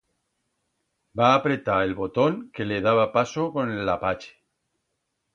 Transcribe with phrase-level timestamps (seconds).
[1.19, 4.33] Va apretar el botón que le daba paso con l'Apache.